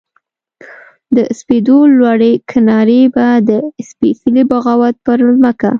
[1.15, 3.51] د سپېدو لوړې کنارې به د
[3.89, 5.69] سپیڅلې بغاوت پر مځکه